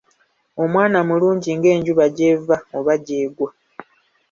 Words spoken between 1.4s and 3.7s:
ng'enjuba gy'eva oba gy'egwa.